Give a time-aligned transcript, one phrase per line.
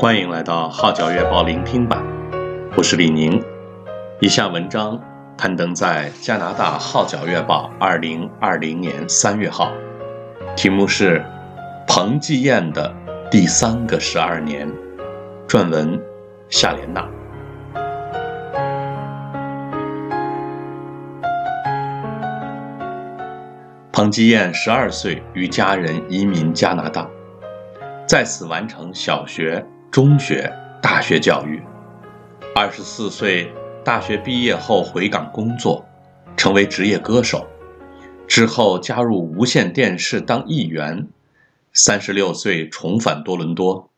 [0.00, 2.02] 欢迎来到《号角月报》聆听版，
[2.74, 3.38] 我是李宁。
[4.18, 4.98] 以下文章
[5.36, 9.70] 刊登在加拿大《号角月报》二零二零年三月号，
[10.56, 11.18] 题目是
[11.86, 12.96] 《彭继晏的
[13.30, 14.66] 第三个十二年》，
[15.46, 16.00] 撰文
[16.48, 17.06] 夏莲娜。
[23.92, 27.06] 彭继燕十二岁与家人移民加拿大，
[28.06, 29.62] 在此完成小学。
[29.90, 31.60] 中学、大学教育，
[32.54, 33.52] 二十四岁
[33.84, 35.84] 大学毕业后回港工作，
[36.36, 37.48] 成为职业歌手。
[38.28, 41.08] 之后加入无线电视当艺员。
[41.72, 43.90] 三十六岁重返多伦多，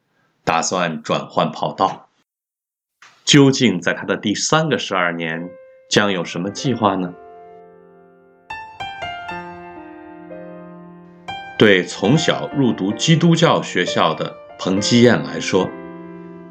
[0.45, 2.09] 打算转换跑道。
[3.27, 5.50] 究竟在他的第三个十二年，
[5.91, 7.12] 将有什么计划呢？
[11.59, 15.70] 对从小入读基督教学校的彭继晏来说，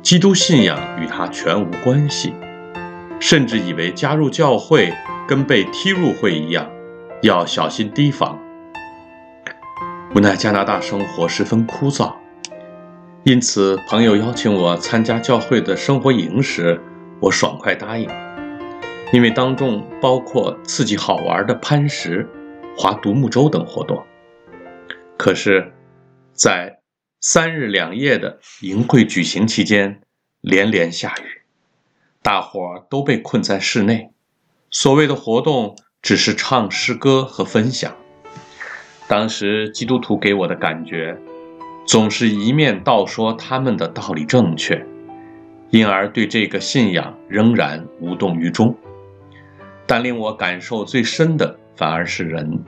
[0.02, 2.34] 基督信仰与他全无关系，
[3.20, 4.92] 甚至以为加入教会
[5.28, 6.68] 跟被踢入会一样，
[7.22, 8.38] 要小心提防。
[10.16, 12.14] 无奈加拿大生活十分枯燥，
[13.24, 16.82] 因此朋友邀请我参加教会的生活营时，
[17.20, 18.10] 我爽快答应，
[19.14, 22.28] 因为当中包括刺激好玩的攀石、
[22.76, 24.04] 划独木舟等活动。
[25.16, 25.72] 可是，
[26.34, 26.80] 在
[27.24, 30.02] 三日两夜的营会举行期间，
[30.42, 31.44] 连连下雨，
[32.24, 34.10] 大伙儿都被困在室内。
[34.72, 37.96] 所谓的活动只是唱诗歌和分享。
[39.08, 41.16] 当时基督徒给我的感觉，
[41.86, 44.84] 总是一面倒说他们的道理正确，
[45.70, 48.76] 因而对这个信仰仍然无动于衷。
[49.86, 52.64] 但令我感受最深的，反而是人。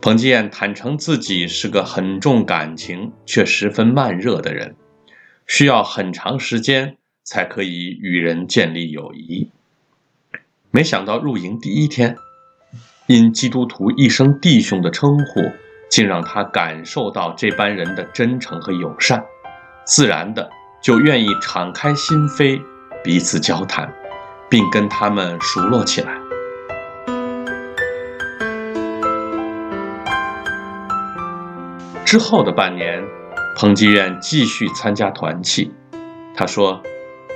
[0.00, 4.76] 彭继晏坦诚自己是个很重感情却十分慢热的人，
[5.46, 9.50] 需要很长时间才可以与人建立友谊。
[10.70, 12.16] 没想到入营第一天，
[13.06, 15.40] 因基督徒一声弟兄的称呼，
[15.90, 19.24] 竟让他感受到这班人的真诚和友善，
[19.84, 20.48] 自然的
[20.80, 22.62] 就愿意敞开心扉，
[23.02, 23.92] 彼此交谈，
[24.48, 26.27] 并跟他们熟络起来。
[32.08, 33.04] 之后的半年，
[33.54, 35.70] 彭继晏继续参加团契。
[36.34, 36.82] 他说，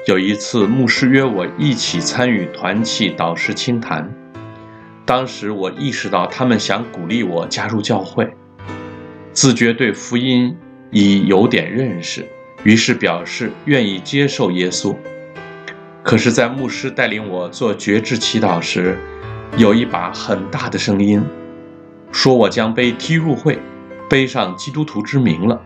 [0.08, 4.10] 有一次牧师约我一起参与团契导师倾谈，
[5.04, 8.34] 当时我意识到他们想鼓励我加入教会，
[9.34, 10.56] 自觉对福音
[10.90, 12.26] 已有点认识，
[12.64, 14.96] 于是表示愿意接受耶稣。
[16.02, 18.98] 可是，在牧师带领我做决志祈祷时，
[19.58, 21.22] 有一把很大的声音，
[22.10, 23.58] 说我将被踢入会。
[24.12, 25.58] 背上基督徒之名了，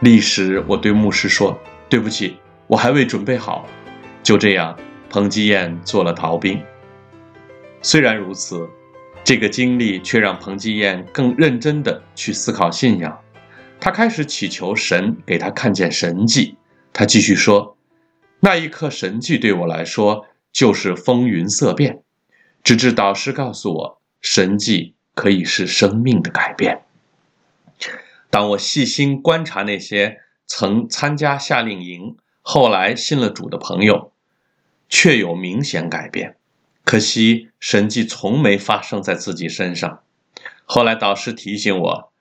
[0.00, 1.56] 立时我对牧师说
[1.88, 2.36] ：“对不起，
[2.66, 3.64] 我还未准备好。”
[4.24, 4.76] 就这样，
[5.08, 6.60] 彭继晏做了逃兵。
[7.82, 8.68] 虽然如此，
[9.22, 13.16] 这个经历却让彭继晏更认真地去思考信仰。
[13.78, 16.56] 他开始祈求神给他看见神迹。
[16.92, 17.76] 他继续说
[18.42, 22.02] ：“那一刻，神迹对我来说就是风云色变，
[22.64, 26.82] 直至导师告诉我，神迹可以是生命的改变。”
[28.30, 34.12] 当我细心观察那些曾参加夏令营、后来信了主的朋友，
[34.88, 36.36] 却有明显改变。
[36.84, 40.00] 可惜神迹从没发生在自己身上。
[40.64, 42.12] 后来导师提醒我，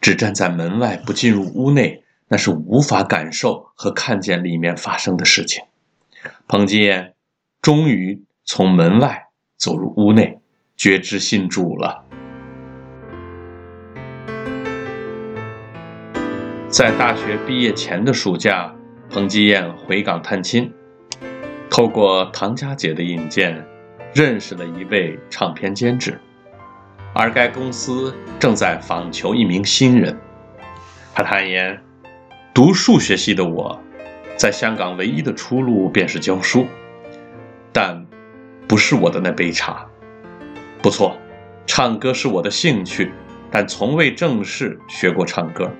[0.00, 5.64] 只站在门外不进入屋内，那是无法感受和看见里面发生的事情。
[6.48, 7.14] 彭继晏
[7.60, 10.38] 终于从门外走入屋内，
[10.76, 12.04] 觉知信主了。
[16.74, 18.74] 在大学毕业前的暑假，
[19.08, 20.74] 彭继晏回港探亲，
[21.70, 23.64] 透过唐佳姐的引荐，
[24.12, 26.20] 认识了一位唱片监制，
[27.14, 30.18] 而该公司正在访求一名新人。
[31.14, 31.80] 他坦言，
[32.52, 33.80] 读数学系的我，
[34.36, 36.66] 在香港唯一的出路便是教书，
[37.72, 38.04] 但
[38.66, 39.86] 不是我的那杯茶。
[40.82, 41.16] 不错，
[41.68, 43.12] 唱歌是我的兴趣，
[43.48, 45.70] 但从未正式学过唱歌。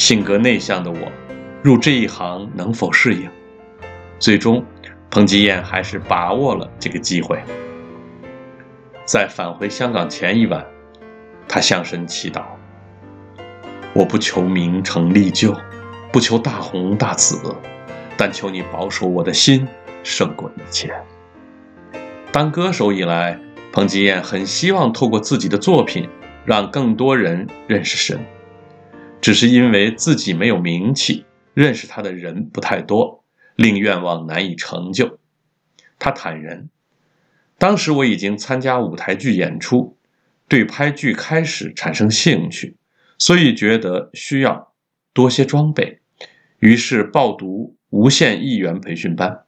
[0.00, 0.96] 性格内向的我，
[1.62, 3.28] 入这一行能否适应？
[4.18, 4.64] 最终，
[5.10, 7.38] 彭吉晏还是把握了这个机会。
[9.04, 10.64] 在返回香港前一晚，
[11.46, 12.44] 他向神祈祷
[13.92, 15.54] ：“我不求名成利就，
[16.10, 17.54] 不求大红大紫，
[18.16, 19.68] 但求你保守我的心
[20.02, 20.94] 胜过一切。”
[22.32, 23.38] 当歌手以来，
[23.70, 26.08] 彭吉晏很希望透过自己的作品，
[26.46, 28.18] 让更多人认识神。
[29.20, 31.24] 只是因为自己没有名气，
[31.54, 33.24] 认识他的人不太多，
[33.56, 35.18] 令愿望难以成就。
[35.98, 36.68] 他坦言，
[37.58, 39.96] 当时我已经参加舞台剧演出，
[40.48, 42.76] 对拍剧开始产生兴趣，
[43.18, 44.72] 所以觉得需要
[45.12, 46.00] 多些装备，
[46.58, 49.44] 于是报读无线艺员培训班。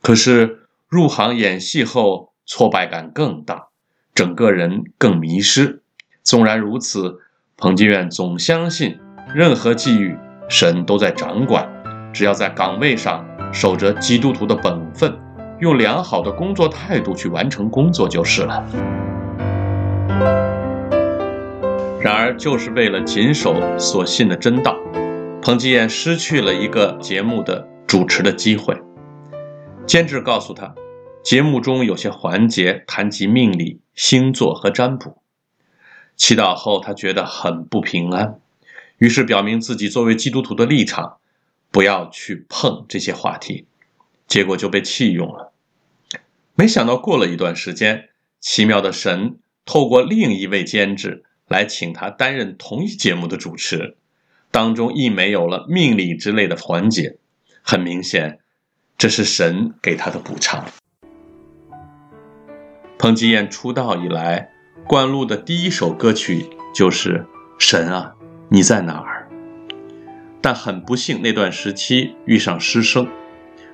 [0.00, 3.68] 可是入行演戏后，挫败感更大，
[4.14, 5.82] 整个人更迷失。
[6.22, 7.20] 纵然如此，
[7.62, 8.98] 彭基晏总相信，
[9.32, 10.18] 任何际遇，
[10.48, 11.64] 神都在掌管，
[12.12, 15.16] 只要在岗位上守着基督徒的本分。
[15.60, 18.64] 用良好的工作态度去完成工作就是了。
[22.00, 24.76] 然而，就是为了谨守所信的真道，
[25.40, 28.76] 彭基晏失去了一个节目的主持的机会。
[29.86, 30.74] 监制告诉他，
[31.22, 35.21] 节目中有些环节谈及命理、星座和占卜。
[36.22, 38.40] 祈祷后，他觉得很不平安，
[38.98, 41.16] 于是表明自己作为基督徒的立场，
[41.72, 43.66] 不要去碰这些话题。
[44.28, 45.52] 结果就被弃用了。
[46.54, 53.96] 没想到过了一段时间，奇妙的神透过另一位监制来请他担任同一节目的主持，
[54.52, 57.16] 当中亦没有了命理之类的环节。
[57.62, 58.38] 很明显，
[58.96, 60.66] 这是神给他的补偿。
[62.96, 64.51] 彭基晏出道以来，
[64.86, 67.18] 灌录的第一首歌曲就是
[67.58, 68.14] 《神啊，
[68.48, 69.28] 你在哪儿》。
[70.40, 73.08] 但很不幸，那段时期遇上失声，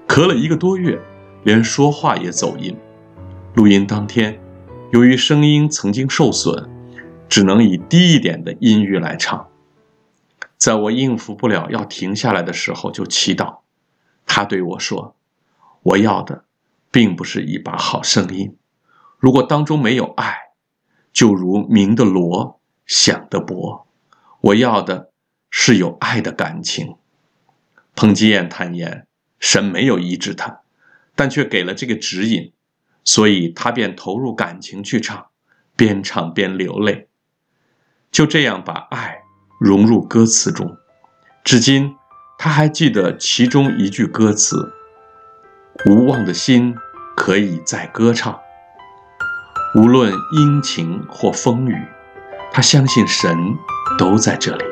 [0.07, 1.01] 咳了一个多月。
[1.45, 2.77] 连说话也走音。
[3.55, 4.39] 录音当天，
[4.93, 6.69] 由于声音曾经受损，
[7.29, 9.49] 只能以低一点的音域来唱。
[10.57, 13.59] 在我应付不了要停下来的时候，就祈祷。
[14.27, 15.15] 他对我说
[15.83, 16.45] ：“我要的，
[16.91, 18.57] 并不是一把好声音。
[19.19, 20.48] 如果当中没有爱，
[21.13, 23.85] 就如鸣的锣，响的鈸。
[24.41, 25.11] 我要的
[25.51, 26.97] 是有爱的感情。”
[27.95, 29.07] 彭基晏坦言，
[29.39, 30.61] 神没有医治他。
[31.15, 32.53] 但却给了这个指引，
[33.03, 35.27] 所以他便投入感情去唱，
[35.75, 37.09] 边唱边流泪，
[38.13, 39.23] 就这样把爱
[39.59, 40.77] 融入歌词中。
[41.43, 41.97] 至今
[42.39, 44.73] 他还记得其中一句歌词
[45.91, 46.77] ：“无望的心
[47.17, 48.39] 可以再歌唱，
[49.75, 51.77] 无论阴晴或风雨，
[52.51, 53.37] 他相信神
[53.99, 54.65] 都在这里。”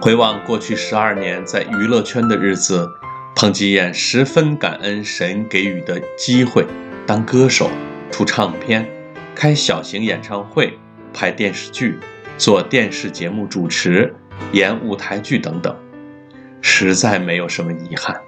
[0.00, 2.88] 回望过去十二年在娱乐圈的日子，
[3.34, 6.66] 彭基晏十分感恩神给予的机会，
[7.06, 7.70] 当歌手、
[8.10, 8.88] 出唱片、
[9.34, 10.78] 开小型演唱会、
[11.12, 12.00] 拍电视剧、
[12.38, 14.14] 做电视节目主持、
[14.52, 15.76] 演舞台剧等等，
[16.62, 18.18] 实在没有什么遗憾。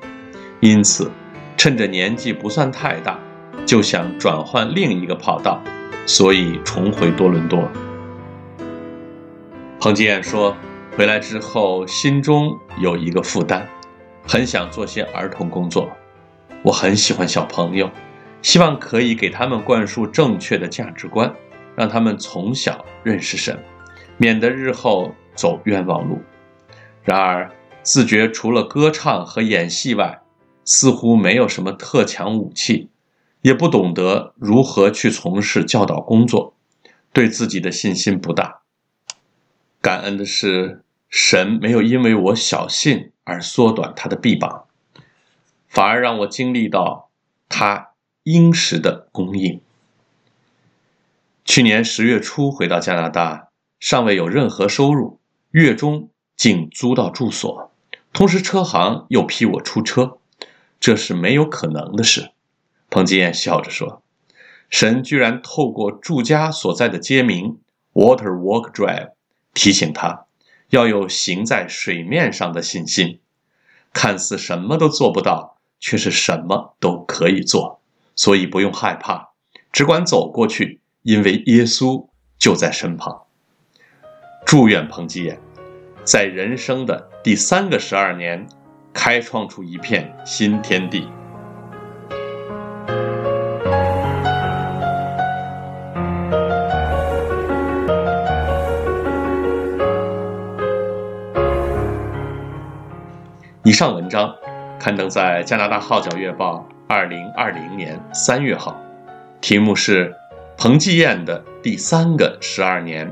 [0.60, 1.08] 因此，
[1.58, 3.18] 趁着年纪不算太大，
[3.66, 5.60] 就想转换另一个跑道，
[6.06, 7.68] 所以重回多伦多。
[9.78, 10.56] 彭基晏说。
[10.96, 13.64] 回来之后，心中有一个负担，
[14.26, 15.88] 很想做些儿童工作。
[16.64, 17.88] 我很喜欢小朋友，
[18.42, 21.32] 希望可以给他们灌输正确的价值观，
[21.76, 23.56] 让他们从小认识神，
[24.16, 26.20] 免得日后走冤枉路。
[27.04, 27.48] 然而，
[27.84, 30.20] 自觉除了歌唱和演戏外，
[30.70, 32.90] 似乎没有什么特强武器，
[33.40, 36.52] 也不懂得如何去从事教导工作，
[37.10, 38.60] 对自己的信心不大。
[39.80, 44.66] 感恩的是，神没有因为我小信而缩短他的臂膀，
[45.68, 47.08] 反而让我经历到
[47.48, 47.92] 他
[48.24, 49.62] 应时的供应。
[51.46, 53.48] 去年十月初回到加拿大，
[53.80, 55.18] 尚未有任何收入，
[55.52, 57.72] 月中竟租到住所，
[58.12, 60.17] 同时车行又批我出车，
[60.80, 62.30] 这是没有可能的事。
[62.90, 64.02] 彭基晏笑着说
[64.70, 67.58] ：“神居然透过住家所在的街名
[67.92, 69.12] Water Walk Drive
[69.54, 70.24] 提醒他。”
[70.70, 73.20] 要有行在水面上的信心，
[73.94, 77.80] 看似什么都做不到，却是什么都可以做，
[78.14, 79.30] 所以不用害怕，
[79.72, 82.08] 只管走过去，因为耶稣
[82.38, 83.22] 就在身旁。
[84.44, 85.40] 祝愿彭基晏，
[86.04, 88.46] 在人生的第三个十二年，
[89.00, 91.08] 开创出一片新天地。
[103.62, 104.34] 以上文章
[104.80, 108.76] 刊登在加拿大《号角月报》二零二零年三月号，
[109.40, 110.10] 题目是
[110.56, 113.08] 《彭基晏的第三个十二年》，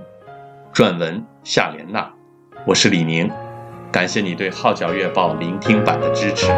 [0.75, 2.13] 撰文夏莲娜。
[2.67, 3.31] 我是李宁，
[3.97, 6.49] 感谢你对《号角月报》聆听版的支持。